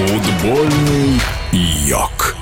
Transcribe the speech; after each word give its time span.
Футбольный 0.00 1.20
йог. 1.86 2.34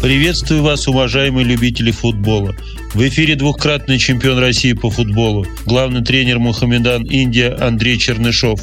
Приветствую 0.00 0.62
вас, 0.62 0.86
уважаемые 0.86 1.44
любители 1.44 1.90
футбола. 1.90 2.54
В 2.94 3.02
эфире 3.08 3.34
двухкратный 3.34 3.98
чемпион 3.98 4.38
России 4.38 4.74
по 4.74 4.90
футболу, 4.90 5.44
главный 5.66 6.04
тренер 6.04 6.38
Мухаммедан 6.38 7.02
Индия 7.02 7.50
Андрей 7.50 7.98
Чернышов. 7.98 8.60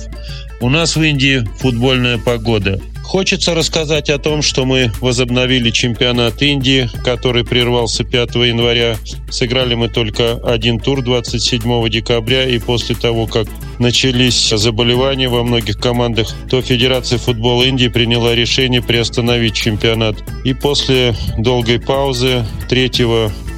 У 0.62 0.70
нас 0.70 0.96
в 0.96 1.04
Индии 1.04 1.46
футбольная 1.60 2.18
погода. 2.18 2.80
Хочется 3.08 3.56
рассказать 3.56 4.10
о 4.10 4.20
том, 4.20 4.42
что 4.42 4.66
мы 4.66 4.92
возобновили 5.00 5.72
чемпионат 5.72 6.42
Индии, 6.42 6.90
который 7.06 7.46
прервался 7.46 8.04
5 8.04 8.36
января. 8.36 8.98
Сыграли 9.32 9.76
мы 9.76 9.88
только 9.88 10.34
один 10.34 10.78
тур 10.78 11.02
27 11.02 11.90
декабря, 11.90 12.44
и 12.44 12.60
после 12.60 12.96
того, 12.96 13.26
как 13.26 13.48
начались 13.80 14.50
заболевания 14.50 15.30
во 15.30 15.44
многих 15.44 15.78
командах, 15.78 16.28
то 16.50 16.62
Федерация 16.62 17.18
футбола 17.18 17.64
Индии 17.64 17.88
приняла 17.88 18.36
решение 18.36 18.82
приостановить 18.82 19.56
чемпионат. 19.56 20.18
И 20.44 20.54
после 20.54 21.16
долгой 21.38 21.80
паузы 21.80 22.46
3 22.68 22.92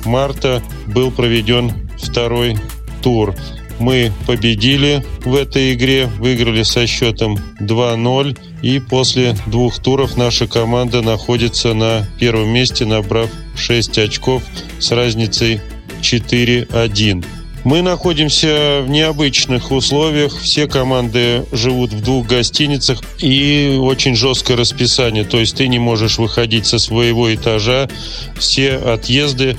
марта 0.06 0.62
был 0.86 1.10
проведен 1.10 1.72
второй 1.98 2.56
тур. 3.02 3.34
Мы 3.80 4.12
победили 4.28 5.04
в 5.24 5.36
этой 5.36 5.74
игре, 5.74 6.08
выиграли 6.08 6.64
со 6.64 6.86
счетом 6.86 7.40
2-0. 7.62 8.38
И 8.62 8.80
после 8.80 9.36
двух 9.48 9.80
туров 9.80 10.18
наша 10.18 10.48
команда 10.48 11.02
находится 11.02 11.74
на 11.74 12.06
первом 12.20 12.50
месте, 12.50 12.86
набрав 12.86 13.30
6 13.56 13.98
очков 13.98 14.44
с 14.80 14.92
разницей 14.92 15.62
4-1. 16.02 17.26
Мы 17.66 17.82
находимся 17.82 18.82
в 18.86 18.90
необычных 18.90 19.72
условиях. 19.72 20.40
Все 20.40 20.68
команды 20.68 21.46
живут 21.52 21.92
в 21.92 22.02
двух 22.02 22.26
гостиницах 22.26 23.02
и 23.20 23.78
очень 23.80 24.16
жесткое 24.16 24.58
расписание. 24.58 25.26
То 25.26 25.40
есть 25.40 25.58
ты 25.58 25.68
не 25.68 25.78
можешь 25.78 26.18
выходить 26.18 26.66
со 26.66 26.80
своего 26.80 27.34
этажа. 27.34 27.90
Все 28.38 28.76
отъезды 28.76 29.58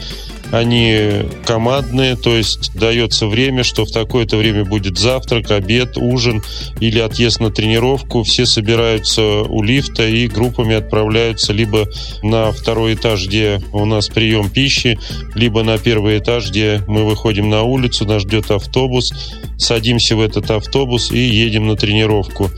они 0.51 1.23
командные, 1.45 2.17
то 2.17 2.37
есть 2.37 2.73
дается 2.75 3.27
время, 3.27 3.63
что 3.63 3.85
в 3.85 3.93
такое-то 3.93 4.37
время 4.37 4.65
будет 4.65 4.99
завтрак, 4.99 5.51
обед, 5.51 5.97
ужин 5.97 6.43
или 6.81 6.99
отъезд 6.99 7.41
на 7.41 7.51
тренировку. 7.51 8.23
Все 8.23 8.47
собираются 8.47 9.23
у 9.23 9.63
лифта 9.63 10.07
и 10.07 10.27
группами 10.27 10.75
отправляются 10.75 11.53
либо 11.53 11.87
на 12.23 12.53
второй 12.53 12.95
этаж, 12.95 13.27
где 13.27 13.61
у 13.73 13.85
нас 13.85 14.09
прием 14.09 14.51
пищи, 14.51 14.99
либо 15.35 15.63
на 15.63 15.79
первый 15.79 16.19
этаж, 16.19 16.51
где 16.51 16.83
мы 16.87 17.05
выходим 17.05 17.49
на 17.49 17.63
улицу, 17.63 18.05
нас 18.05 18.23
ждет 18.23 18.51
автобус, 18.51 19.13
садимся 19.59 20.17
в 20.17 20.21
этот 20.21 20.51
автобус 20.51 21.13
и 21.13 21.19
едем 21.19 21.69
на 21.69 21.77
тренировку. 21.77 22.51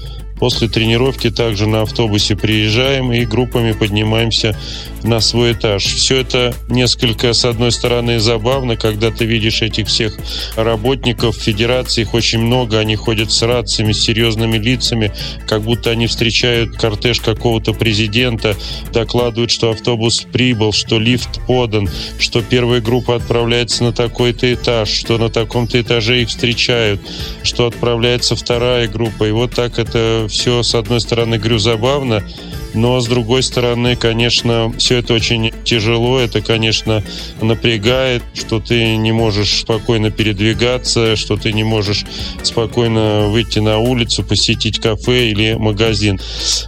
После 0.42 0.66
тренировки 0.66 1.30
также 1.30 1.68
на 1.68 1.82
автобусе 1.82 2.34
приезжаем 2.34 3.12
и 3.12 3.24
группами 3.24 3.70
поднимаемся 3.70 4.58
на 5.04 5.20
свой 5.20 5.52
этаж. 5.52 5.84
Все 5.84 6.16
это 6.16 6.52
несколько, 6.68 7.32
с 7.32 7.44
одной 7.44 7.70
стороны, 7.70 8.18
забавно, 8.18 8.76
когда 8.76 9.12
ты 9.12 9.24
видишь 9.24 9.62
этих 9.62 9.86
всех 9.86 10.16
работников 10.56 11.36
федерации, 11.36 12.02
их 12.02 12.14
очень 12.14 12.40
много, 12.40 12.80
они 12.80 12.96
ходят 12.96 13.30
с 13.30 13.40
рациями, 13.42 13.92
с 13.92 14.02
серьезными 14.02 14.58
лицами, 14.58 15.12
как 15.46 15.62
будто 15.62 15.90
они 15.90 16.08
встречают 16.08 16.76
кортеж 16.76 17.20
какого-то 17.20 17.72
президента, 17.72 18.56
докладывают, 18.92 19.52
что 19.52 19.70
автобус 19.70 20.26
прибыл, 20.32 20.72
что 20.72 20.98
лифт 20.98 21.40
подан, 21.46 21.88
что 22.18 22.42
первая 22.42 22.80
группа 22.80 23.14
отправляется 23.14 23.84
на 23.84 23.92
такой-то 23.92 24.52
этаж, 24.52 24.88
что 24.88 25.18
на 25.18 25.28
таком-то 25.28 25.80
этаже 25.80 26.22
их 26.22 26.30
встречают, 26.30 27.00
что 27.44 27.66
отправляется 27.66 28.34
вторая 28.34 28.88
группа. 28.88 29.28
И 29.28 29.30
вот 29.30 29.54
так 29.54 29.78
это 29.78 30.26
все, 30.32 30.62
с 30.62 30.74
одной 30.74 31.00
стороны, 31.00 31.36
говорю, 31.38 31.58
забавно, 31.58 32.24
но, 32.74 33.00
с 33.00 33.06
другой 33.06 33.42
стороны, 33.42 33.96
конечно, 33.96 34.72
все 34.78 34.98
это 34.98 35.14
очень 35.14 35.52
тяжело. 35.64 36.18
Это, 36.18 36.40
конечно, 36.40 37.02
напрягает, 37.40 38.22
что 38.34 38.60
ты 38.60 38.96
не 38.96 39.12
можешь 39.12 39.60
спокойно 39.60 40.10
передвигаться, 40.10 41.16
что 41.16 41.36
ты 41.36 41.52
не 41.52 41.64
можешь 41.64 42.04
спокойно 42.42 43.28
выйти 43.28 43.58
на 43.58 43.78
улицу, 43.78 44.22
посетить 44.22 44.80
кафе 44.80 45.30
или 45.30 45.54
магазин. 45.54 46.20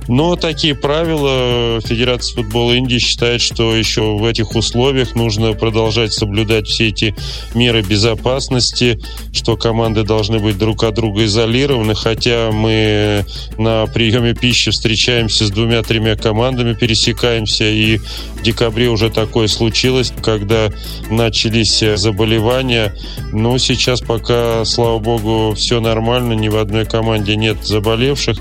Но 0.09 0.37
такие 0.37 0.75
правила 0.75 1.81
Федерация 1.81 2.37
футбола 2.37 2.73
Индии 2.73 2.99
считает, 2.99 3.41
что 3.41 3.75
еще 3.75 4.17
в 4.17 4.25
этих 4.25 4.55
условиях 4.55 5.15
нужно 5.15 5.53
продолжать 5.55 6.13
соблюдать 6.13 6.67
все 6.67 6.89
эти 6.89 7.15
меры 7.55 7.83
безопасности, 7.83 8.99
что 9.33 9.57
команды 9.57 10.03
должны 10.03 10.39
быть 10.39 10.59
друг 10.59 10.85
от 10.85 10.95
друга 10.95 11.25
изолированы, 11.25 11.95
хотя 11.95 12.51
мы 12.53 13.25
на 13.59 13.87
приеме 13.87 14.35
пищи 14.35 14.71
встречаемся 14.71 15.47
с 15.47 15.51
двумя-тремя 15.51 15.94
тремя 15.95 16.17
командами 16.17 16.75
пересекаемся, 16.75 17.71
и 17.71 17.99
в 17.99 18.43
декабре 18.43 18.89
уже 18.89 19.11
такое 19.11 19.47
случилось, 19.47 20.13
когда 20.23 20.73
начались 21.09 21.85
заболевания. 21.95 22.93
Но 23.33 23.59
сейчас 23.59 24.01
пока, 24.01 24.65
слава 24.65 24.99
богу, 24.99 25.55
все 25.55 25.79
нормально, 25.79 26.33
ни 26.33 26.49
в 26.49 26.57
одной 26.57 26.85
команде 26.85 27.37
нет 27.37 27.65
заболевших. 27.65 28.39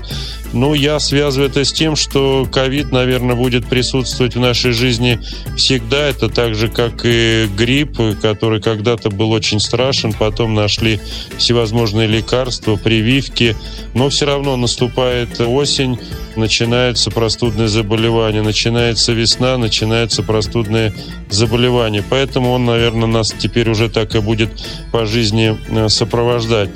Ну, 0.52 0.72
я 0.74 1.00
связываю 1.00 1.50
это 1.50 1.64
с 1.64 1.72
тем, 1.72 1.96
что 1.96 2.46
ковид, 2.50 2.92
наверное, 2.92 3.34
будет 3.34 3.66
присутствовать 3.66 4.36
в 4.36 4.40
нашей 4.40 4.70
жизни 4.70 5.18
всегда. 5.56 6.08
Это 6.08 6.28
так 6.28 6.54
же, 6.54 6.68
как 6.68 7.04
и 7.04 7.46
грипп, 7.56 8.00
который 8.22 8.60
когда-то 8.60 9.10
был 9.10 9.32
очень 9.32 9.58
страшен. 9.58 10.12
Потом 10.12 10.54
нашли 10.54 11.00
всевозможные 11.38 12.06
лекарства, 12.06 12.76
прививки. 12.76 13.56
Но 13.94 14.08
все 14.10 14.26
равно 14.26 14.56
наступает 14.56 15.40
осень, 15.40 15.98
начинаются 16.36 17.10
простудные 17.10 17.43
заболевания, 17.50 18.42
начинается 18.42 19.12
весна, 19.12 19.56
начинаются 19.58 20.22
простудные 20.22 20.92
заболевания. 21.30 22.04
Поэтому 22.08 22.52
он, 22.52 22.64
наверное, 22.64 23.06
нас 23.06 23.34
теперь 23.36 23.70
уже 23.70 23.88
так 23.88 24.14
и 24.14 24.20
будет 24.20 24.50
по 24.92 25.06
жизни 25.06 25.56
э, 25.68 25.88
сопровождать. 25.88 26.70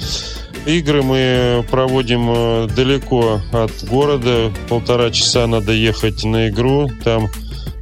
Игры 0.67 1.03
мы 1.03 1.65
проводим 1.71 2.31
э, 2.31 2.69
далеко 2.75 3.41
от 3.53 3.73
города. 3.89 4.53
Полтора 4.69 5.11
часа 5.11 5.47
надо 5.47 5.73
ехать 5.73 6.25
на 6.25 6.49
игру. 6.49 6.91
Там 7.05 7.29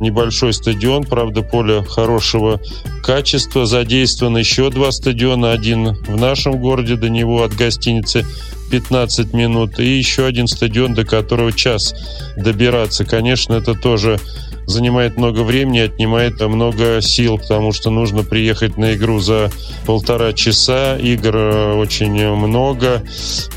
небольшой 0.01 0.53
стадион, 0.53 1.05
правда, 1.05 1.43
поле 1.43 1.83
хорошего 1.83 2.61
качества. 3.03 3.67
Задействован 3.67 4.37
еще 4.37 4.71
два 4.71 4.93
стадиона. 4.93 5.53
Один 5.53 5.95
в 5.95 6.17
нашем 6.17 6.59
городе, 6.61 6.97
до 6.97 7.09
него 7.09 7.43
от 7.43 7.55
гостиницы 7.55 8.27
15 8.71 9.33
минут. 9.33 9.79
И 9.79 9.99
еще 9.99 10.27
один 10.27 10.47
стадион, 10.47 10.95
до 10.95 11.05
которого 11.05 11.53
час 11.53 11.95
добираться. 12.37 13.05
Конечно, 13.05 13.55
это 13.55 13.75
тоже 13.75 14.19
занимает 14.67 15.17
много 15.17 15.41
времени, 15.41 15.79
отнимает 15.79 16.41
много 16.41 17.01
сил, 17.01 17.39
потому 17.39 17.73
что 17.73 17.91
нужно 17.91 18.25
приехать 18.25 18.77
на 18.77 18.95
игру 18.95 19.21
за 19.21 19.51
полтора 19.87 20.33
часа. 20.33 20.97
Игр 20.97 21.37
э, 21.37 21.73
очень 21.75 22.29
много. 22.35 23.03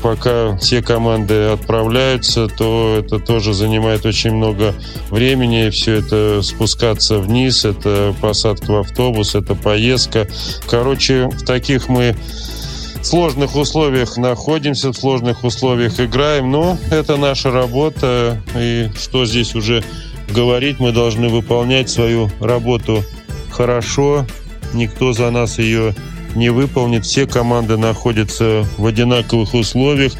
Пока 0.02 0.56
все 0.58 0.82
команды 0.82 1.34
отправляются, 1.48 2.46
то 2.46 2.96
это 2.98 3.18
тоже 3.18 3.52
занимает 3.54 4.06
очень 4.06 4.34
много 4.34 4.74
времени. 5.10 5.70
Все 5.70 5.94
это 5.96 6.42
спускаться 6.42 7.18
вниз, 7.18 7.64
это 7.64 8.14
посадка 8.20 8.70
в 8.70 8.76
автобус, 9.30 9.34
это 9.34 9.54
поездка. 9.54 10.26
Короче, 10.68 11.26
в 11.26 11.44
таких 11.44 11.88
мы 11.88 12.16
сложных 13.02 13.56
условиях 13.56 14.16
находимся, 14.16 14.90
в 14.90 14.96
сложных 14.96 15.44
условиях 15.44 16.00
играем, 16.00 16.50
но 16.50 16.78
это 16.90 17.16
наша 17.16 17.50
работа, 17.50 18.42
и 18.56 18.90
что 18.98 19.24
здесь 19.24 19.54
уже 19.54 19.82
говорить, 20.28 20.78
мы 20.80 20.92
должны 20.92 21.28
выполнять 21.28 21.88
свою 21.88 22.30
работу 22.40 23.02
хорошо. 23.50 24.26
Никто 24.74 25.12
за 25.12 25.30
нас 25.30 25.58
ее 25.58 25.94
не 26.36 26.50
выполнит. 26.50 27.04
Все 27.04 27.26
команды 27.26 27.76
находятся 27.76 28.64
в 28.76 28.86
одинаковых 28.86 29.54
условиях. 29.54 30.12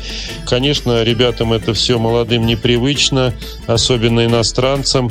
Конечно, 0.48 1.04
ребятам 1.04 1.52
это 1.52 1.72
все 1.72 1.98
молодым 1.98 2.46
непривычно, 2.46 3.32
особенно 3.68 4.24
иностранцам 4.24 5.10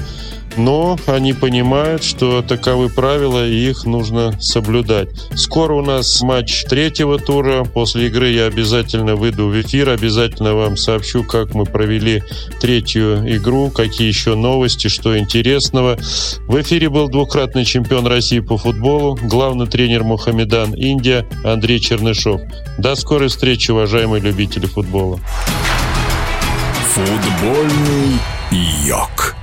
но 0.60 0.98
они 1.08 1.34
понимают, 1.34 2.04
что 2.04 2.42
таковы 2.42 2.90
правила, 2.90 3.48
и 3.48 3.70
их 3.70 3.86
нужно 3.86 4.40
соблюдать. 4.42 5.10
Скоро 5.36 5.74
у 5.74 5.82
нас 5.82 6.22
матч 6.22 6.66
третьего 6.66 7.18
тура. 7.18 7.64
После 7.64 8.08
игры 8.08 8.30
я 8.30 8.46
обязательно 8.46 9.16
выйду 9.16 9.48
в 9.48 9.62
эфир, 9.62 9.90
обязательно 9.90 10.54
вам 10.54 10.76
сообщу, 10.76 11.24
как 11.24 11.54
мы 11.54 11.66
провели 11.66 12.24
третью 12.60 13.24
игру, 13.38 13.70
какие 13.70 14.08
еще 14.08 14.36
новости, 14.36 14.90
что 14.90 15.18
интересного. 15.18 15.98
В 16.48 16.62
эфире 16.62 16.90
был 16.90 17.08
двукратный 17.10 17.64
чемпион 17.64 18.06
России 18.06 18.40
по 18.40 18.58
футболу, 18.58 19.18
главный 19.22 19.68
тренер 19.68 20.04
Мухаммедан 20.04 20.74
Индия 20.74 21.26
Андрей 21.44 21.80
Чернышов. 21.80 22.42
До 22.78 22.96
скорой 22.96 23.30
встречи, 23.30 23.72
уважаемые 23.72 24.22
любители 24.22 24.66
футбола. 24.66 25.20
Футбольный 26.94 28.20
йог. 28.86 29.39